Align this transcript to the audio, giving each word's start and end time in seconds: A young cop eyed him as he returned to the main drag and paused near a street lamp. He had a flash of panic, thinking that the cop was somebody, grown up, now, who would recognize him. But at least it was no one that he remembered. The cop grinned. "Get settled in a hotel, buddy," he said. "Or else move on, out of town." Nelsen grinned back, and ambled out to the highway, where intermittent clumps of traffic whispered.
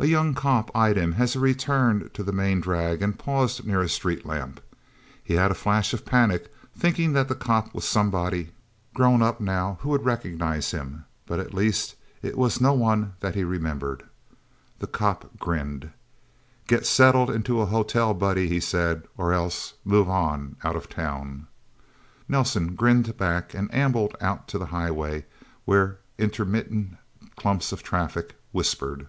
A 0.00 0.06
young 0.06 0.32
cop 0.32 0.70
eyed 0.76 0.96
him 0.96 1.16
as 1.18 1.32
he 1.32 1.40
returned 1.40 2.14
to 2.14 2.22
the 2.22 2.30
main 2.30 2.60
drag 2.60 3.02
and 3.02 3.18
paused 3.18 3.66
near 3.66 3.80
a 3.80 3.88
street 3.88 4.24
lamp. 4.24 4.60
He 5.24 5.34
had 5.34 5.50
a 5.50 5.54
flash 5.56 5.92
of 5.92 6.04
panic, 6.04 6.54
thinking 6.76 7.14
that 7.14 7.26
the 7.26 7.34
cop 7.34 7.74
was 7.74 7.84
somebody, 7.84 8.50
grown 8.94 9.22
up, 9.22 9.40
now, 9.40 9.78
who 9.80 9.88
would 9.88 10.04
recognize 10.04 10.70
him. 10.70 11.04
But 11.26 11.40
at 11.40 11.52
least 11.52 11.96
it 12.22 12.38
was 12.38 12.60
no 12.60 12.74
one 12.74 13.14
that 13.18 13.34
he 13.34 13.42
remembered. 13.42 14.04
The 14.78 14.86
cop 14.86 15.36
grinned. 15.40 15.90
"Get 16.68 16.86
settled 16.86 17.28
in 17.28 17.42
a 17.48 17.66
hotel, 17.66 18.14
buddy," 18.14 18.46
he 18.46 18.60
said. 18.60 19.02
"Or 19.16 19.32
else 19.32 19.74
move 19.84 20.08
on, 20.08 20.54
out 20.62 20.76
of 20.76 20.88
town." 20.88 21.48
Nelsen 22.28 22.76
grinned 22.76 23.16
back, 23.16 23.52
and 23.52 23.68
ambled 23.74 24.14
out 24.20 24.46
to 24.46 24.58
the 24.58 24.66
highway, 24.66 25.24
where 25.64 25.98
intermittent 26.18 26.96
clumps 27.34 27.72
of 27.72 27.82
traffic 27.82 28.36
whispered. 28.52 29.08